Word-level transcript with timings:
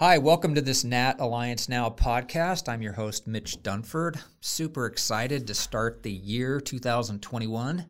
Hi, 0.00 0.16
welcome 0.16 0.54
to 0.54 0.62
this 0.62 0.82
NAT 0.82 1.20
Alliance 1.20 1.68
Now 1.68 1.90
podcast. 1.90 2.70
I'm 2.70 2.80
your 2.80 2.94
host, 2.94 3.26
Mitch 3.26 3.62
Dunford. 3.62 4.18
Super 4.40 4.86
excited 4.86 5.46
to 5.46 5.52
start 5.52 6.02
the 6.02 6.10
year 6.10 6.58
2021. 6.58 7.86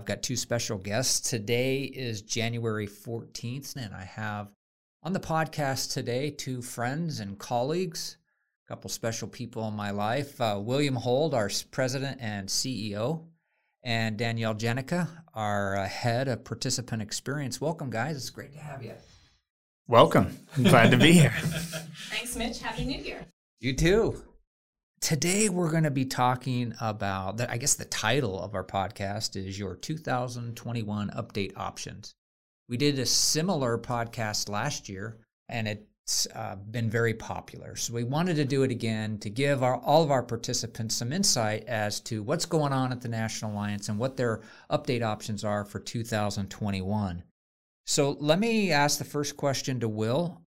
I've 0.00 0.06
got 0.06 0.22
two 0.22 0.34
special 0.34 0.78
guests. 0.78 1.28
Today 1.28 1.82
is 1.82 2.22
January 2.22 2.86
14th, 2.86 3.76
and 3.76 3.94
I 3.94 4.04
have 4.04 4.48
on 5.02 5.12
the 5.12 5.20
podcast 5.20 5.92
today 5.92 6.30
two 6.30 6.62
friends 6.62 7.20
and 7.20 7.38
colleagues, 7.38 8.16
a 8.66 8.68
couple 8.70 8.88
special 8.88 9.28
people 9.28 9.68
in 9.68 9.74
my 9.74 9.90
life. 9.90 10.40
Uh, 10.40 10.58
William 10.58 10.96
Hold, 10.96 11.34
our 11.34 11.50
president 11.70 12.16
and 12.22 12.48
CEO, 12.48 13.24
and 13.82 14.16
Danielle 14.16 14.54
Jenica, 14.54 15.06
our 15.34 15.76
uh, 15.76 15.86
head 15.86 16.28
of 16.28 16.44
participant 16.44 17.02
experience. 17.02 17.60
Welcome, 17.60 17.90
guys. 17.90 18.16
It's 18.16 18.30
great 18.30 18.54
to 18.54 18.58
have 18.58 18.82
you. 18.82 18.94
Welcome. 19.88 20.38
I'm 20.56 20.62
glad 20.62 20.92
to 20.92 20.96
be 20.96 21.12
here. 21.12 21.34
Thanks, 22.10 22.36
Mitch. 22.36 22.60
Happy 22.60 22.84
New 22.84 23.00
Year. 23.02 23.26
You 23.58 23.74
too. 23.74 24.22
Today 25.00 25.48
we're 25.48 25.72
going 25.72 25.82
to 25.82 25.90
be 25.90 26.04
talking 26.04 26.72
about 26.80 27.38
that. 27.38 27.50
I 27.50 27.56
guess 27.56 27.74
the 27.74 27.84
title 27.84 28.40
of 28.40 28.54
our 28.54 28.62
podcast 28.62 29.34
is 29.34 29.58
your 29.58 29.74
2021 29.74 31.10
update 31.10 31.52
options. 31.56 32.14
We 32.68 32.76
did 32.76 33.00
a 33.00 33.06
similar 33.06 33.76
podcast 33.76 34.48
last 34.48 34.88
year, 34.88 35.18
and 35.48 35.66
it's 35.66 36.28
uh, 36.32 36.54
been 36.54 36.88
very 36.88 37.14
popular. 37.14 37.74
So 37.74 37.92
we 37.92 38.04
wanted 38.04 38.36
to 38.36 38.44
do 38.44 38.62
it 38.62 38.70
again 38.70 39.18
to 39.18 39.30
give 39.30 39.64
our, 39.64 39.78
all 39.78 40.04
of 40.04 40.12
our 40.12 40.22
participants 40.22 40.94
some 40.94 41.12
insight 41.12 41.64
as 41.66 41.98
to 42.02 42.22
what's 42.22 42.46
going 42.46 42.72
on 42.72 42.92
at 42.92 43.00
the 43.00 43.08
National 43.08 43.50
Alliance 43.50 43.88
and 43.88 43.98
what 43.98 44.16
their 44.16 44.42
update 44.70 45.02
options 45.02 45.42
are 45.42 45.64
for 45.64 45.80
2021. 45.80 47.24
So 47.84 48.16
let 48.20 48.38
me 48.38 48.70
ask 48.70 48.98
the 48.98 49.04
first 49.04 49.36
question 49.36 49.80
to 49.80 49.88
Will. 49.88 50.42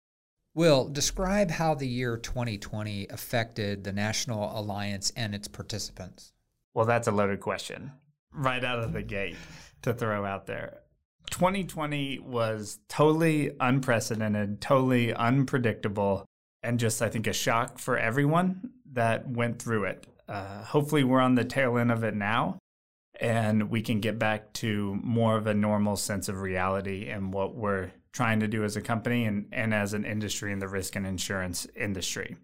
Will, 0.53 0.87
describe 0.87 1.51
how 1.51 1.75
the 1.75 1.87
year 1.87 2.17
2020 2.17 3.07
affected 3.09 3.83
the 3.83 3.91
National 3.91 4.57
Alliance 4.57 5.11
and 5.17 5.35
its 5.35 5.49
participants. 5.49 6.31
Well, 6.73 6.85
that's 6.85 7.07
a 7.07 7.11
loaded 7.11 7.41
question 7.41 7.91
right 8.31 8.63
out 8.63 8.79
of 8.79 8.93
the 8.93 9.01
gate 9.01 9.35
to 9.81 9.93
throw 9.93 10.25
out 10.25 10.45
there. 10.45 10.79
2020 11.31 12.19
was 12.19 12.79
totally 12.87 13.51
unprecedented, 13.59 14.61
totally 14.61 15.13
unpredictable, 15.13 16.25
and 16.63 16.79
just, 16.79 17.01
I 17.01 17.09
think, 17.09 17.27
a 17.27 17.33
shock 17.33 17.79
for 17.79 17.97
everyone 17.97 18.71
that 18.93 19.27
went 19.27 19.61
through 19.61 19.85
it. 19.85 20.07
Uh, 20.27 20.63
hopefully, 20.63 21.03
we're 21.03 21.21
on 21.21 21.35
the 21.35 21.43
tail 21.43 21.77
end 21.77 21.91
of 21.91 22.03
it 22.03 22.15
now 22.15 22.59
and 23.19 23.69
we 23.69 23.81
can 23.81 23.99
get 23.99 24.19
back 24.19 24.53
to 24.53 24.99
more 25.03 25.37
of 25.37 25.47
a 25.47 25.53
normal 25.53 25.95
sense 25.95 26.29
of 26.29 26.41
reality 26.41 27.09
and 27.09 27.33
what 27.33 27.55
we're 27.55 27.91
trying 28.11 28.39
to 28.39 28.47
do 28.47 28.63
as 28.63 28.75
a 28.75 28.81
company 28.81 29.25
and, 29.25 29.47
and 29.51 29.73
as 29.73 29.93
an 29.93 30.05
industry 30.05 30.51
in 30.51 30.59
the 30.59 30.67
risk 30.67 30.95
and 30.95 31.05
insurance 31.05 31.67
industry. 31.75 32.37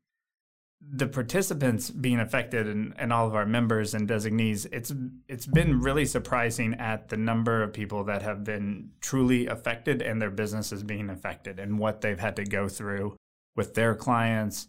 The 0.81 1.07
participants 1.07 1.91
being 1.91 2.19
affected 2.19 2.67
and, 2.67 2.93
and 2.97 3.13
all 3.13 3.27
of 3.27 3.35
our 3.35 3.45
members 3.45 3.93
and 3.93 4.07
designees, 4.07 4.65
it's 4.65 4.91
it's 5.27 5.45
been 5.45 5.79
really 5.79 6.05
surprising 6.05 6.73
at 6.73 7.09
the 7.09 7.17
number 7.17 7.61
of 7.61 7.71
people 7.71 8.03
that 8.05 8.23
have 8.23 8.43
been 8.43 8.89
truly 8.99 9.45
affected 9.45 10.01
and 10.01 10.19
their 10.19 10.31
businesses 10.31 10.81
being 10.81 11.09
affected 11.09 11.59
and 11.59 11.77
what 11.77 12.01
they've 12.01 12.19
had 12.19 12.35
to 12.37 12.43
go 12.43 12.67
through 12.67 13.15
with 13.55 13.75
their 13.75 13.93
clients, 13.93 14.67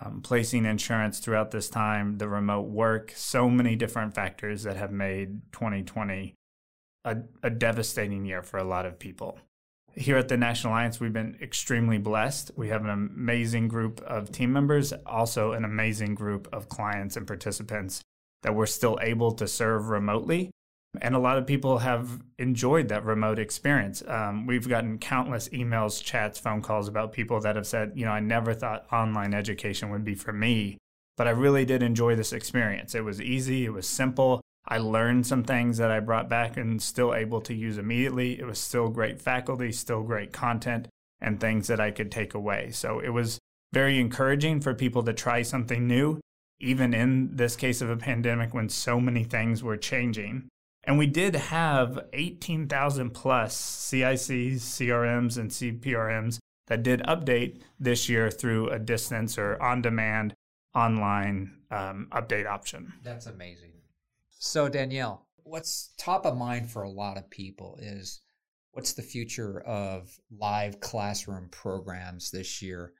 um, 0.00 0.20
placing 0.22 0.64
insurance 0.64 1.18
throughout 1.18 1.50
this 1.50 1.68
time, 1.68 2.18
the 2.18 2.28
remote 2.28 2.68
work, 2.68 3.12
so 3.14 3.48
many 3.50 3.76
different 3.76 4.14
factors 4.14 4.62
that 4.62 4.76
have 4.76 4.92
made 4.92 5.52
2020 5.52 6.34
a, 7.04 7.16
a, 7.42 7.50
devastating 7.50 8.24
year 8.24 8.42
for 8.42 8.58
a 8.58 8.64
lot 8.64 8.86
of 8.86 8.98
people. 8.98 9.38
Here 9.94 10.16
at 10.16 10.28
the 10.28 10.36
National 10.36 10.72
Alliance, 10.72 11.00
we've 11.00 11.12
been 11.12 11.36
extremely 11.42 11.98
blessed. 11.98 12.52
We 12.56 12.68
have 12.68 12.84
an 12.84 12.90
amazing 12.90 13.68
group 13.68 14.00
of 14.02 14.32
team 14.32 14.52
members, 14.52 14.92
also 15.04 15.52
an 15.52 15.64
amazing 15.64 16.14
group 16.14 16.48
of 16.52 16.68
clients 16.68 17.16
and 17.16 17.26
participants 17.26 18.00
that 18.42 18.54
we're 18.54 18.66
still 18.66 18.98
able 19.02 19.32
to 19.32 19.46
serve 19.46 19.88
remotely 19.88 20.50
and 21.00 21.14
a 21.14 21.18
lot 21.18 21.38
of 21.38 21.46
people 21.46 21.78
have 21.78 22.22
enjoyed 22.38 22.88
that 22.88 23.04
remote 23.04 23.38
experience. 23.38 24.02
Um, 24.06 24.46
we've 24.46 24.68
gotten 24.68 24.98
countless 24.98 25.48
emails, 25.48 26.02
chats, 26.02 26.38
phone 26.38 26.60
calls 26.60 26.86
about 26.86 27.12
people 27.12 27.40
that 27.40 27.56
have 27.56 27.66
said, 27.66 27.92
you 27.94 28.04
know, 28.04 28.12
I 28.12 28.20
never 28.20 28.52
thought 28.52 28.86
online 28.92 29.32
education 29.32 29.90
would 29.90 30.04
be 30.04 30.14
for 30.14 30.32
me, 30.32 30.76
but 31.16 31.26
I 31.26 31.30
really 31.30 31.64
did 31.64 31.82
enjoy 31.82 32.14
this 32.14 32.32
experience. 32.32 32.94
It 32.94 33.04
was 33.04 33.20
easy, 33.20 33.64
it 33.64 33.72
was 33.72 33.88
simple. 33.88 34.42
I 34.68 34.78
learned 34.78 35.26
some 35.26 35.42
things 35.42 35.78
that 35.78 35.90
I 35.90 36.00
brought 36.00 36.28
back 36.28 36.56
and 36.56 36.80
still 36.80 37.14
able 37.14 37.40
to 37.42 37.54
use 37.54 37.78
immediately. 37.78 38.38
It 38.38 38.46
was 38.46 38.58
still 38.58 38.88
great 38.88 39.20
faculty, 39.20 39.72
still 39.72 40.02
great 40.02 40.32
content, 40.32 40.88
and 41.20 41.40
things 41.40 41.66
that 41.66 41.80
I 41.80 41.90
could 41.90 42.12
take 42.12 42.34
away. 42.34 42.70
So 42.70 43.00
it 43.00 43.10
was 43.10 43.38
very 43.72 43.98
encouraging 43.98 44.60
for 44.60 44.74
people 44.74 45.02
to 45.04 45.12
try 45.12 45.42
something 45.42 45.86
new, 45.86 46.20
even 46.60 46.94
in 46.94 47.36
this 47.36 47.56
case 47.56 47.80
of 47.80 47.90
a 47.90 47.96
pandemic 47.96 48.54
when 48.54 48.68
so 48.68 49.00
many 49.00 49.24
things 49.24 49.62
were 49.62 49.76
changing. 49.76 50.48
And 50.84 50.98
we 50.98 51.06
did 51.06 51.36
have 51.36 52.06
18,000 52.12 53.10
plus 53.10 53.56
CICs, 53.56 54.56
CRMs, 54.56 55.38
and 55.38 55.50
CPRMs 55.50 56.38
that 56.66 56.82
did 56.82 57.00
update 57.02 57.60
this 57.78 58.08
year 58.08 58.30
through 58.30 58.70
a 58.70 58.78
distance 58.78 59.38
or 59.38 59.60
on 59.62 59.82
demand 59.82 60.34
online 60.74 61.58
um, 61.70 62.08
update 62.12 62.46
option. 62.46 62.92
That's 63.02 63.26
amazing. 63.26 63.72
So, 64.30 64.68
Danielle, 64.68 65.26
what's 65.44 65.92
top 65.98 66.26
of 66.26 66.36
mind 66.36 66.70
for 66.70 66.82
a 66.82 66.90
lot 66.90 67.16
of 67.16 67.30
people 67.30 67.78
is 67.80 68.20
what's 68.72 68.94
the 68.94 69.02
future 69.02 69.60
of 69.60 70.18
live 70.36 70.80
classroom 70.80 71.48
programs 71.50 72.30
this 72.30 72.62
year? 72.62 72.92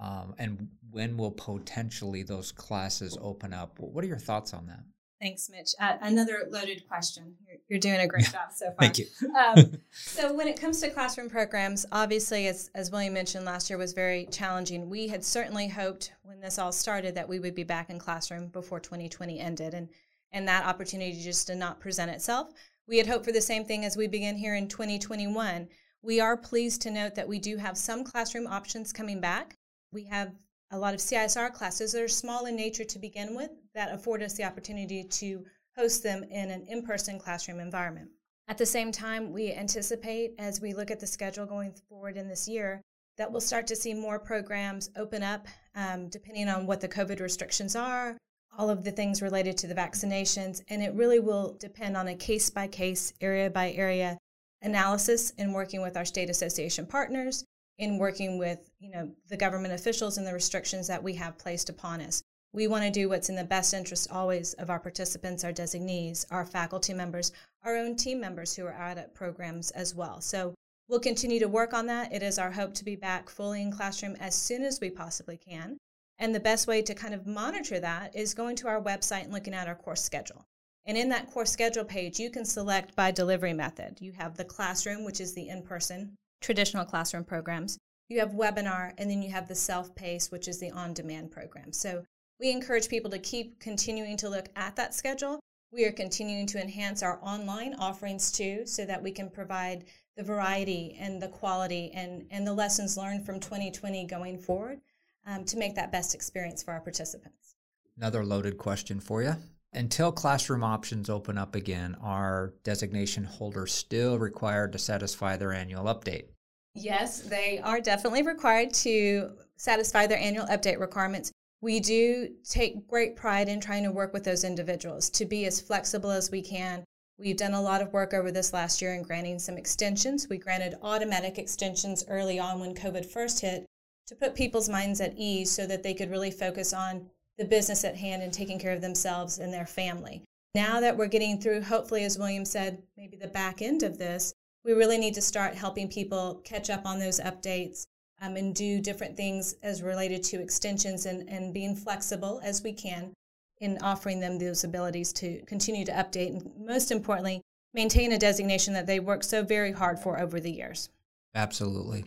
Um, 0.00 0.34
and 0.38 0.68
when 0.90 1.16
will 1.16 1.30
potentially 1.30 2.24
those 2.24 2.50
classes 2.50 3.16
open 3.20 3.54
up? 3.54 3.78
What 3.78 4.04
are 4.04 4.08
your 4.08 4.18
thoughts 4.18 4.52
on 4.52 4.66
that? 4.66 4.82
Thanks, 5.22 5.48
Mitch. 5.48 5.70
Uh, 5.78 5.98
another 6.00 6.48
loaded 6.50 6.86
question. 6.88 7.36
You're, 7.46 7.58
you're, 7.68 7.78
doing 7.78 8.00
a 8.00 8.08
great 8.08 8.24
job 8.24 8.50
so 8.52 8.66
far. 8.70 8.74
Thank 8.80 8.98
you. 8.98 9.06
um, 9.38 9.78
so, 9.92 10.34
when 10.34 10.48
it 10.48 10.60
comes 10.60 10.80
to 10.80 10.90
classroom 10.90 11.30
programs, 11.30 11.86
obviously, 11.92 12.48
as, 12.48 12.70
as 12.74 12.90
William 12.90 13.14
mentioned, 13.14 13.44
last 13.44 13.70
year 13.70 13.78
was 13.78 13.92
very 13.92 14.26
challenging. 14.32 14.90
We 14.90 15.06
had 15.06 15.24
certainly 15.24 15.68
hoped 15.68 16.12
when 16.24 16.40
this 16.40 16.58
all 16.58 16.72
started 16.72 17.14
that 17.14 17.28
we 17.28 17.38
would 17.38 17.54
be 17.54 17.62
back 17.62 17.88
in 17.88 18.00
classroom 18.00 18.48
before 18.48 18.80
2020 18.80 19.38
ended, 19.38 19.74
and 19.74 19.88
and 20.32 20.48
that 20.48 20.66
opportunity 20.66 21.12
just 21.22 21.46
did 21.46 21.58
not 21.58 21.78
present 21.78 22.10
itself. 22.10 22.52
We 22.88 22.98
had 22.98 23.06
hoped 23.06 23.24
for 23.24 23.32
the 23.32 23.40
same 23.40 23.64
thing 23.64 23.84
as 23.84 23.96
we 23.96 24.08
begin 24.08 24.36
here 24.36 24.56
in 24.56 24.66
2021. 24.66 25.68
We 26.02 26.20
are 26.20 26.36
pleased 26.36 26.82
to 26.82 26.90
note 26.90 27.14
that 27.14 27.28
we 27.28 27.38
do 27.38 27.58
have 27.58 27.78
some 27.78 28.02
classroom 28.02 28.48
options 28.48 28.92
coming 28.92 29.20
back. 29.20 29.56
We 29.92 30.04
have 30.06 30.32
a 30.72 30.78
lot 30.78 30.94
of 30.94 31.00
CISR 31.00 31.52
classes 31.52 31.92
that 31.92 32.02
are 32.02 32.08
small 32.08 32.46
in 32.46 32.56
nature 32.56 32.84
to 32.84 32.98
begin 32.98 33.36
with 33.36 33.50
that 33.74 33.92
afford 33.92 34.22
us 34.22 34.32
the 34.34 34.44
opportunity 34.44 35.04
to 35.04 35.44
host 35.76 36.02
them 36.02 36.24
in 36.24 36.50
an 36.50 36.66
in 36.68 36.82
person 36.82 37.18
classroom 37.18 37.60
environment. 37.60 38.08
At 38.48 38.58
the 38.58 38.66
same 38.66 38.90
time, 38.90 39.32
we 39.32 39.52
anticipate 39.52 40.34
as 40.38 40.60
we 40.60 40.72
look 40.72 40.90
at 40.90 40.98
the 40.98 41.06
schedule 41.06 41.46
going 41.46 41.74
forward 41.88 42.16
in 42.16 42.26
this 42.26 42.48
year 42.48 42.80
that 43.18 43.30
we'll 43.30 43.40
start 43.42 43.66
to 43.66 43.76
see 43.76 43.92
more 43.92 44.18
programs 44.18 44.90
open 44.96 45.22
up 45.22 45.46
um, 45.74 46.08
depending 46.08 46.48
on 46.48 46.66
what 46.66 46.80
the 46.80 46.88
COVID 46.88 47.20
restrictions 47.20 47.76
are, 47.76 48.16
all 48.56 48.70
of 48.70 48.82
the 48.82 48.90
things 48.90 49.20
related 49.20 49.58
to 49.58 49.66
the 49.66 49.74
vaccinations, 49.74 50.62
and 50.68 50.82
it 50.82 50.94
really 50.94 51.20
will 51.20 51.56
depend 51.60 51.96
on 51.96 52.08
a 52.08 52.14
case 52.14 52.48
by 52.48 52.66
case, 52.66 53.12
area 53.20 53.50
by 53.50 53.72
area 53.72 54.18
analysis 54.62 55.30
in 55.36 55.52
working 55.52 55.82
with 55.82 55.96
our 55.96 56.04
state 56.04 56.30
association 56.30 56.86
partners 56.86 57.44
in 57.82 57.98
working 57.98 58.38
with 58.38 58.70
you 58.78 58.88
know 58.88 59.10
the 59.28 59.36
government 59.36 59.74
officials 59.74 60.16
and 60.16 60.24
the 60.24 60.32
restrictions 60.32 60.86
that 60.86 61.02
we 61.02 61.14
have 61.14 61.36
placed 61.36 61.68
upon 61.68 62.00
us. 62.00 62.22
We 62.52 62.68
want 62.68 62.84
to 62.84 62.90
do 62.90 63.08
what's 63.08 63.28
in 63.28 63.34
the 63.34 63.42
best 63.42 63.74
interest 63.74 64.08
always 64.12 64.54
of 64.54 64.70
our 64.70 64.78
participants, 64.78 65.42
our 65.42 65.52
designees, 65.52 66.24
our 66.30 66.44
faculty 66.44 66.94
members, 66.94 67.32
our 67.64 67.76
own 67.76 67.96
team 67.96 68.20
members 68.20 68.54
who 68.54 68.64
are 68.66 68.72
out 68.74 68.98
at 68.98 69.14
programs 69.14 69.72
as 69.72 69.96
well. 69.96 70.20
So 70.20 70.54
we'll 70.88 71.00
continue 71.00 71.40
to 71.40 71.48
work 71.48 71.74
on 71.74 71.86
that. 71.86 72.12
It 72.12 72.22
is 72.22 72.38
our 72.38 72.52
hope 72.52 72.72
to 72.74 72.84
be 72.84 72.94
back 72.94 73.28
fully 73.28 73.62
in 73.62 73.72
classroom 73.72 74.16
as 74.20 74.36
soon 74.36 74.62
as 74.62 74.80
we 74.80 74.90
possibly 74.90 75.36
can. 75.36 75.76
And 76.18 76.32
the 76.32 76.40
best 76.40 76.68
way 76.68 76.82
to 76.82 76.94
kind 76.94 77.14
of 77.14 77.26
monitor 77.26 77.80
that 77.80 78.14
is 78.14 78.32
going 78.32 78.54
to 78.56 78.68
our 78.68 78.80
website 78.80 79.24
and 79.24 79.32
looking 79.32 79.54
at 79.54 79.66
our 79.66 79.74
course 79.74 80.04
schedule. 80.04 80.44
And 80.86 80.96
in 80.96 81.08
that 81.08 81.30
course 81.32 81.50
schedule 81.50 81.84
page, 81.84 82.20
you 82.20 82.30
can 82.30 82.44
select 82.44 82.94
by 82.94 83.10
delivery 83.10 83.54
method. 83.54 83.98
You 84.00 84.12
have 84.12 84.36
the 84.36 84.44
classroom, 84.44 85.04
which 85.04 85.20
is 85.20 85.34
the 85.34 85.48
in 85.48 85.62
person 85.62 86.16
traditional 86.42 86.84
classroom 86.84 87.24
programs. 87.24 87.78
You 88.08 88.18
have 88.20 88.32
webinar, 88.32 88.92
and 88.98 89.10
then 89.10 89.22
you 89.22 89.30
have 89.30 89.48
the 89.48 89.54
self 89.54 89.94
pace, 89.94 90.30
which 90.30 90.48
is 90.48 90.60
the 90.60 90.70
on 90.72 90.92
demand 90.92 91.30
program. 91.30 91.72
So 91.72 92.04
we 92.38 92.50
encourage 92.50 92.88
people 92.88 93.10
to 93.12 93.18
keep 93.18 93.58
continuing 93.60 94.16
to 94.18 94.28
look 94.28 94.48
at 94.56 94.76
that 94.76 94.94
schedule. 94.94 95.40
We 95.72 95.86
are 95.86 95.92
continuing 95.92 96.46
to 96.48 96.60
enhance 96.60 97.02
our 97.02 97.18
online 97.22 97.74
offerings 97.78 98.30
too, 98.30 98.66
so 98.66 98.84
that 98.84 99.02
we 99.02 99.12
can 99.12 99.30
provide 99.30 99.84
the 100.16 100.22
variety 100.22 100.96
and 101.00 101.22
the 101.22 101.28
quality 101.28 101.90
and, 101.94 102.26
and 102.30 102.46
the 102.46 102.52
lessons 102.52 102.98
learned 102.98 103.24
from 103.24 103.40
2020 103.40 104.06
going 104.06 104.36
forward 104.36 104.80
um, 105.26 105.44
to 105.44 105.56
make 105.56 105.74
that 105.76 105.90
best 105.90 106.14
experience 106.14 106.62
for 106.62 106.72
our 106.72 106.80
participants. 106.80 107.54
Another 107.96 108.24
loaded 108.24 108.58
question 108.58 109.00
for 109.00 109.22
you. 109.22 109.36
Until 109.74 110.12
classroom 110.12 110.62
options 110.62 111.08
open 111.08 111.38
up 111.38 111.54
again, 111.54 111.96
are 112.02 112.52
designation 112.62 113.24
holders 113.24 113.72
still 113.72 114.18
required 114.18 114.72
to 114.72 114.78
satisfy 114.78 115.36
their 115.36 115.52
annual 115.52 115.84
update? 115.84 116.26
Yes, 116.74 117.20
they 117.20 117.58
are 117.58 117.80
definitely 117.80 118.22
required 118.22 118.74
to 118.74 119.30
satisfy 119.56 120.06
their 120.06 120.18
annual 120.18 120.46
update 120.46 120.78
requirements. 120.78 121.32
We 121.62 121.80
do 121.80 122.28
take 122.44 122.86
great 122.86 123.16
pride 123.16 123.48
in 123.48 123.60
trying 123.60 123.84
to 123.84 123.92
work 123.92 124.12
with 124.12 124.24
those 124.24 124.44
individuals 124.44 125.08
to 125.10 125.24
be 125.24 125.46
as 125.46 125.60
flexible 125.60 126.10
as 126.10 126.30
we 126.30 126.42
can. 126.42 126.84
We've 127.18 127.36
done 127.36 127.54
a 127.54 127.62
lot 127.62 127.80
of 127.80 127.92
work 127.92 128.12
over 128.12 128.30
this 128.30 128.52
last 128.52 128.82
year 128.82 128.94
in 128.94 129.02
granting 129.02 129.38
some 129.38 129.56
extensions. 129.56 130.28
We 130.28 130.38
granted 130.38 130.76
automatic 130.82 131.38
extensions 131.38 132.04
early 132.08 132.38
on 132.38 132.58
when 132.58 132.74
COVID 132.74 133.06
first 133.06 133.40
hit 133.40 133.64
to 134.08 134.14
put 134.14 134.34
people's 134.34 134.68
minds 134.68 135.00
at 135.00 135.14
ease 135.16 135.50
so 135.50 135.66
that 135.66 135.82
they 135.82 135.94
could 135.94 136.10
really 136.10 136.30
focus 136.30 136.72
on 136.72 137.08
the 137.38 137.44
business 137.44 137.84
at 137.84 137.96
hand 137.96 138.22
and 138.22 138.32
taking 138.32 138.58
care 138.58 138.72
of 138.72 138.80
themselves 138.80 139.38
and 139.38 139.52
their 139.52 139.66
family. 139.66 140.22
Now 140.54 140.80
that 140.80 140.96
we're 140.96 141.06
getting 141.06 141.40
through, 141.40 141.62
hopefully, 141.62 142.04
as 142.04 142.18
William 142.18 142.44
said, 142.44 142.82
maybe 142.96 143.16
the 143.16 143.28
back 143.28 143.62
end 143.62 143.82
of 143.82 143.98
this, 143.98 144.34
we 144.64 144.72
really 144.72 144.98
need 144.98 145.14
to 145.14 145.22
start 145.22 145.54
helping 145.54 145.88
people 145.88 146.40
catch 146.44 146.70
up 146.70 146.86
on 146.86 146.98
those 146.98 147.20
updates 147.20 147.86
um, 148.20 148.36
and 148.36 148.54
do 148.54 148.80
different 148.80 149.16
things 149.16 149.54
as 149.62 149.82
related 149.82 150.22
to 150.24 150.40
extensions 150.40 151.06
and, 151.06 151.28
and 151.28 151.52
being 151.52 151.74
flexible 151.74 152.40
as 152.44 152.62
we 152.62 152.72
can 152.72 153.12
in 153.60 153.78
offering 153.80 154.20
them 154.20 154.38
those 154.38 154.64
abilities 154.64 155.12
to 155.12 155.40
continue 155.42 155.84
to 155.84 155.92
update 155.92 156.28
and 156.28 156.50
most 156.58 156.90
importantly 156.90 157.40
maintain 157.74 158.12
a 158.12 158.18
designation 158.18 158.74
that 158.74 158.86
they 158.86 159.00
worked 159.00 159.24
so 159.24 159.42
very 159.42 159.72
hard 159.72 159.98
for 159.98 160.18
over 160.20 160.40
the 160.40 160.50
years 160.50 160.88
absolutely 161.34 162.04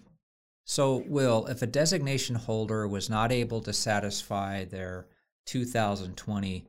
so 0.66 1.04
will 1.08 1.46
if 1.48 1.62
a 1.62 1.68
designation 1.68 2.36
holder 2.36 2.88
was 2.88 3.10
not 3.10 3.32
able 3.32 3.62
to 3.62 3.72
satisfy 3.72 4.66
their 4.66 5.08
2020 5.46 6.68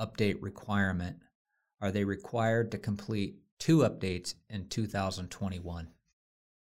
update 0.00 0.42
requirement 0.42 1.16
are 1.80 1.90
they 1.90 2.04
required 2.04 2.70
to 2.70 2.78
complete 2.78 3.36
two 3.58 3.78
updates 3.78 4.34
in 4.48 4.68
2021. 4.68 5.88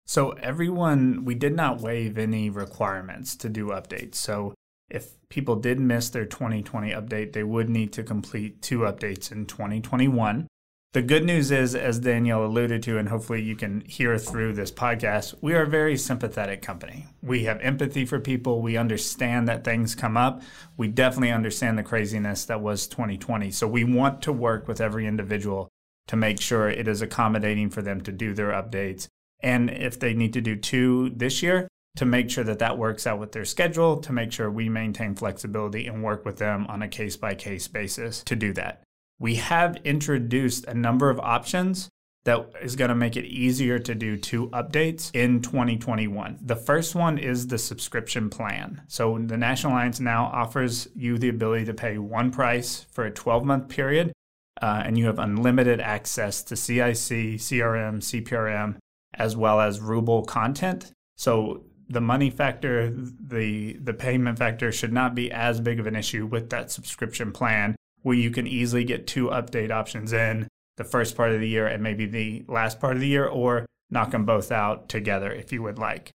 So, 0.06 0.30
everyone, 0.30 1.24
we 1.24 1.34
did 1.34 1.54
not 1.54 1.80
waive 1.80 2.16
any 2.16 2.48
requirements 2.48 3.36
to 3.36 3.48
do 3.48 3.66
updates. 3.66 4.14
So, 4.14 4.54
if 4.88 5.12
people 5.28 5.56
did 5.56 5.78
miss 5.78 6.08
their 6.08 6.24
2020 6.24 6.92
update, 6.92 7.32
they 7.34 7.42
would 7.42 7.68
need 7.68 7.92
to 7.92 8.02
complete 8.02 8.62
two 8.62 8.80
updates 8.80 9.30
in 9.30 9.44
2021. 9.44 10.46
The 10.94 11.02
good 11.02 11.22
news 11.22 11.50
is, 11.50 11.74
as 11.74 11.98
Danielle 11.98 12.46
alluded 12.46 12.82
to, 12.84 12.96
and 12.96 13.10
hopefully 13.10 13.42
you 13.42 13.54
can 13.54 13.82
hear 13.82 14.16
through 14.16 14.54
this 14.54 14.72
podcast, 14.72 15.34
we 15.42 15.52
are 15.52 15.64
a 15.64 15.68
very 15.68 15.98
sympathetic 15.98 16.62
company. 16.62 17.06
We 17.22 17.44
have 17.44 17.60
empathy 17.60 18.06
for 18.06 18.18
people. 18.18 18.62
We 18.62 18.78
understand 18.78 19.48
that 19.48 19.64
things 19.64 19.94
come 19.94 20.16
up. 20.16 20.40
We 20.78 20.88
definitely 20.88 21.30
understand 21.30 21.76
the 21.76 21.82
craziness 21.82 22.46
that 22.46 22.62
was 22.62 22.88
2020. 22.88 23.50
So 23.50 23.68
we 23.68 23.84
want 23.84 24.22
to 24.22 24.32
work 24.32 24.66
with 24.66 24.80
every 24.80 25.06
individual 25.06 25.68
to 26.06 26.16
make 26.16 26.40
sure 26.40 26.70
it 26.70 26.88
is 26.88 27.02
accommodating 27.02 27.68
for 27.68 27.82
them 27.82 28.00
to 28.00 28.10
do 28.10 28.32
their 28.32 28.50
updates. 28.52 29.08
And 29.40 29.68
if 29.68 30.00
they 30.00 30.14
need 30.14 30.32
to 30.32 30.40
do 30.40 30.56
two 30.56 31.10
this 31.10 31.42
year, 31.42 31.68
to 31.96 32.06
make 32.06 32.30
sure 32.30 32.44
that 32.44 32.60
that 32.60 32.78
works 32.78 33.06
out 33.06 33.18
with 33.18 33.32
their 33.32 33.44
schedule, 33.44 33.98
to 33.98 34.12
make 34.12 34.32
sure 34.32 34.50
we 34.50 34.70
maintain 34.70 35.14
flexibility 35.14 35.86
and 35.86 36.02
work 36.02 36.24
with 36.24 36.38
them 36.38 36.64
on 36.68 36.80
a 36.80 36.88
case 36.88 37.18
by 37.18 37.34
case 37.34 37.68
basis 37.68 38.22
to 38.22 38.34
do 38.34 38.54
that. 38.54 38.82
We 39.18 39.36
have 39.36 39.76
introduced 39.84 40.64
a 40.66 40.74
number 40.74 41.10
of 41.10 41.18
options 41.20 41.88
that 42.24 42.50
is 42.62 42.76
going 42.76 42.90
to 42.90 42.94
make 42.94 43.16
it 43.16 43.24
easier 43.24 43.78
to 43.78 43.94
do 43.94 44.16
two 44.16 44.48
updates 44.48 45.10
in 45.14 45.40
2021. 45.40 46.38
The 46.42 46.56
first 46.56 46.94
one 46.94 47.16
is 47.16 47.46
the 47.46 47.58
subscription 47.58 48.28
plan. 48.28 48.82
So 48.86 49.18
the 49.18 49.36
National 49.36 49.72
Alliance 49.72 49.98
now 49.98 50.26
offers 50.26 50.88
you 50.94 51.16
the 51.16 51.30
ability 51.30 51.64
to 51.66 51.74
pay 51.74 51.96
one 51.98 52.30
price 52.30 52.86
for 52.90 53.06
a 53.06 53.10
12 53.10 53.44
month 53.44 53.68
period 53.68 54.12
uh, 54.60 54.82
and 54.84 54.98
you 54.98 55.06
have 55.06 55.18
unlimited 55.18 55.80
access 55.80 56.42
to 56.44 56.56
CIC, 56.56 57.38
CRM, 57.38 57.98
CPRM, 57.98 58.76
as 59.14 59.36
well 59.36 59.60
as 59.60 59.80
Ruble 59.80 60.24
content. 60.24 60.92
So 61.16 61.64
the 61.88 62.00
money 62.00 62.30
factor, 62.30 62.90
the 62.90 63.74
the 63.74 63.94
payment 63.94 64.38
factor 64.38 64.70
should 64.72 64.92
not 64.92 65.14
be 65.14 65.30
as 65.30 65.60
big 65.60 65.80
of 65.80 65.86
an 65.86 65.96
issue 65.96 66.26
with 66.26 66.50
that 66.50 66.70
subscription 66.70 67.32
plan, 67.32 67.76
where 68.02 68.16
you 68.16 68.30
can 68.30 68.46
easily 68.46 68.84
get 68.84 69.06
two 69.06 69.26
update 69.28 69.70
options 69.70 70.12
in 70.12 70.48
the 70.76 70.84
first 70.84 71.16
part 71.16 71.32
of 71.32 71.40
the 71.40 71.48
year 71.48 71.66
and 71.66 71.82
maybe 71.82 72.06
the 72.06 72.44
last 72.48 72.80
part 72.80 72.94
of 72.94 73.00
the 73.00 73.08
year, 73.08 73.26
or 73.26 73.66
knock 73.90 74.12
them 74.12 74.24
both 74.24 74.52
out 74.52 74.88
together 74.88 75.30
if 75.32 75.52
you 75.52 75.62
would 75.62 75.78
like. 75.78 76.10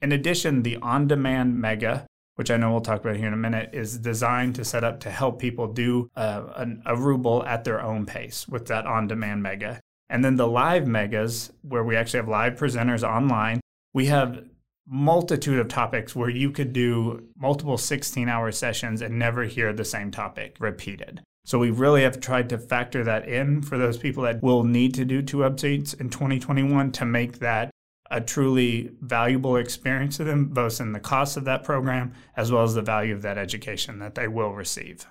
In 0.00 0.12
addition, 0.12 0.62
the 0.62 0.76
on 0.76 1.06
demand 1.06 1.58
mega 1.58 2.06
which 2.36 2.50
I 2.50 2.56
know 2.56 2.70
we'll 2.70 2.82
talk 2.82 3.00
about 3.00 3.16
here 3.16 3.26
in 3.26 3.32
a 3.32 3.38
minute, 3.38 3.70
is 3.72 3.98
designed 3.98 4.54
to 4.56 4.64
set 4.64 4.84
up 4.84 5.00
to 5.00 5.10
help 5.10 5.40
people 5.40 5.72
do 5.72 6.10
uh, 6.14 6.42
a, 6.54 6.92
a 6.92 6.96
Ruble 6.96 7.44
at 7.44 7.64
their 7.64 7.82
own 7.82 8.06
pace 8.06 8.46
with 8.46 8.66
that 8.66 8.86
on 8.86 9.08
demand 9.08 9.42
mega. 9.42 9.80
And 10.08 10.24
then 10.24 10.36
the 10.36 10.46
live 10.46 10.86
megas, 10.86 11.50
where 11.62 11.82
we 11.82 11.96
actually 11.96 12.18
have 12.18 12.28
live 12.28 12.54
presenters 12.54 13.02
online, 13.02 13.60
we 13.92 14.06
have 14.06 14.44
multitude 14.86 15.58
of 15.58 15.68
topics 15.68 16.14
where 16.14 16.28
you 16.28 16.50
could 16.50 16.72
do 16.72 17.26
multiple 17.36 17.76
16 17.76 18.28
hour 18.28 18.52
sessions 18.52 19.02
and 19.02 19.18
never 19.18 19.44
hear 19.44 19.72
the 19.72 19.84
same 19.84 20.10
topic 20.10 20.56
repeated. 20.60 21.20
So 21.44 21.58
we 21.58 21.70
really 21.70 22.02
have 22.02 22.20
tried 22.20 22.48
to 22.50 22.58
factor 22.58 23.04
that 23.04 23.28
in 23.28 23.62
for 23.62 23.78
those 23.78 23.96
people 23.96 24.24
that 24.24 24.42
will 24.42 24.64
need 24.64 24.94
to 24.94 25.04
do 25.04 25.22
two 25.22 25.38
updates 25.38 25.98
in 26.00 26.10
2021 26.10 26.92
to 26.92 27.04
make 27.04 27.38
that 27.38 27.70
a 28.10 28.20
truly 28.20 28.90
valuable 29.00 29.56
experience 29.56 30.16
to 30.16 30.24
them, 30.24 30.46
both 30.46 30.80
in 30.80 30.92
the 30.92 31.00
cost 31.00 31.36
of 31.36 31.44
that 31.44 31.64
program 31.64 32.12
as 32.36 32.52
well 32.52 32.64
as 32.64 32.74
the 32.74 32.82
value 32.82 33.14
of 33.14 33.22
that 33.22 33.38
education 33.38 33.98
that 33.98 34.14
they 34.14 34.28
will 34.28 34.52
receive. 34.52 35.06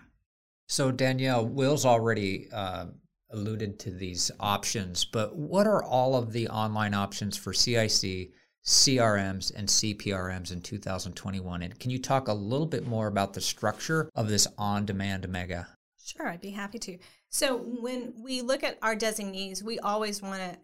So, 0.68 0.92
Danielle, 0.92 1.46
Will's 1.46 1.86
already 1.86 2.48
uh, 2.52 2.88
alluded 3.32 3.80
to 3.80 3.92
these 3.92 4.32
options, 4.40 5.06
but 5.06 5.36
what 5.36 5.68
are 5.68 5.84
all 5.84 6.16
of 6.16 6.32
the 6.32 6.48
online 6.48 6.94
options 6.94 7.38
for 7.38 7.54
CIC, 7.54 8.32
CRMs, 8.66 9.54
and 9.56 9.68
CPRMs 9.68 10.52
in 10.52 10.62
2021? 10.62 11.62
And 11.62 11.80
can 11.80 11.92
you 11.92 12.00
talk 12.00 12.28
a 12.28 12.34
little 12.34 12.66
bit 12.66 12.88
more 12.88 13.08
about 13.08 13.34
the 13.34 13.42
structure 13.42 14.10
of 14.16 14.28
this 14.28 14.48
on 14.58 14.86
demand 14.86 15.28
mega? 15.30 15.68
Sure, 16.04 16.28
I'd 16.28 16.42
be 16.42 16.52
happy 16.52 16.80
to. 16.80 16.98
So, 17.30 17.58
when 17.58 18.14
we 18.18 18.42
look 18.42 18.64
at 18.64 18.78
our 18.82 18.96
designees, 18.96 19.64
we 19.64 19.80
always 19.80 20.22
want 20.22 20.40
to 20.40 20.58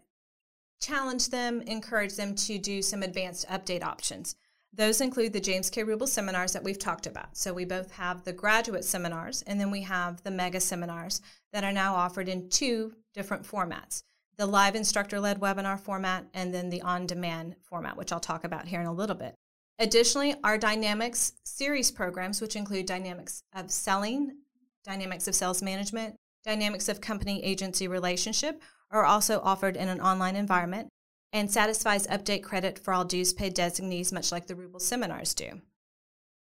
challenge 0.80 1.30
them, 1.30 1.60
encourage 1.62 2.14
them 2.14 2.34
to 2.34 2.58
do 2.58 2.82
some 2.82 3.02
advanced 3.02 3.48
update 3.48 3.84
options. 3.84 4.34
Those 4.74 5.00
include 5.00 5.32
the 5.32 5.40
James 5.40 5.68
K. 5.68 5.84
Ruble 5.84 6.06
seminars 6.06 6.52
that 6.54 6.64
we've 6.64 6.78
talked 6.78 7.06
about. 7.06 7.36
So 7.36 7.52
we 7.52 7.66
both 7.66 7.92
have 7.92 8.24
the 8.24 8.32
graduate 8.32 8.84
seminars 8.84 9.42
and 9.42 9.60
then 9.60 9.70
we 9.70 9.82
have 9.82 10.22
the 10.22 10.30
mega 10.30 10.60
seminars 10.60 11.20
that 11.52 11.62
are 11.62 11.72
now 11.72 11.94
offered 11.94 12.28
in 12.28 12.48
two 12.48 12.94
different 13.12 13.44
formats 13.44 14.02
the 14.42 14.46
live 14.46 14.74
instructor 14.74 15.20
led 15.20 15.38
webinar 15.38 15.78
format 15.78 16.26
and 16.34 16.52
then 16.52 16.68
the 16.68 16.82
on 16.82 17.06
demand 17.06 17.54
format, 17.62 17.96
which 17.96 18.10
I'll 18.10 18.18
talk 18.18 18.42
about 18.42 18.66
here 18.66 18.80
in 18.80 18.88
a 18.88 18.92
little 18.92 19.14
bit. 19.14 19.36
Additionally, 19.78 20.34
our 20.42 20.58
Dynamics 20.58 21.34
series 21.44 21.92
programs, 21.92 22.40
which 22.40 22.56
include 22.56 22.86
Dynamics 22.86 23.44
of 23.54 23.70
Selling, 23.70 24.38
Dynamics 24.82 25.28
of 25.28 25.36
Sales 25.36 25.62
Management, 25.62 26.16
Dynamics 26.44 26.88
of 26.88 27.00
Company 27.00 27.40
Agency 27.44 27.86
Relationship, 27.86 28.60
are 28.90 29.04
also 29.04 29.40
offered 29.44 29.76
in 29.76 29.88
an 29.88 30.00
online 30.00 30.34
environment 30.34 30.88
and 31.32 31.48
satisfies 31.48 32.08
update 32.08 32.42
credit 32.42 32.80
for 32.80 32.92
all 32.92 33.04
dues 33.04 33.32
paid 33.32 33.54
designees, 33.54 34.10
much 34.10 34.32
like 34.32 34.48
the 34.48 34.56
Ruble 34.56 34.80
seminars 34.80 35.34
do. 35.34 35.60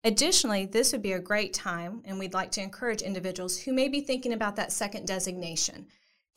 Additionally, 0.04 0.66
this 0.66 0.92
would 0.92 1.02
be 1.02 1.14
a 1.14 1.20
great 1.20 1.54
time, 1.54 2.02
and 2.04 2.20
we'd 2.20 2.34
like 2.34 2.52
to 2.52 2.62
encourage 2.62 3.02
individuals 3.02 3.60
who 3.60 3.72
may 3.72 3.88
be 3.88 4.02
thinking 4.02 4.34
about 4.34 4.58
that 4.58 4.74
second 4.74 5.08
designation 5.08 5.88